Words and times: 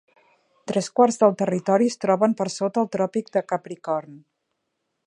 Tres 0.71 0.87
quarts 0.99 1.19
del 1.23 1.35
territori 1.41 1.91
es 1.91 1.99
troben 2.07 2.35
per 2.41 2.49
sota 2.55 2.83
el 2.87 2.91
Tròpic 2.97 3.31
de 3.39 3.45
Capricorn. 3.53 4.19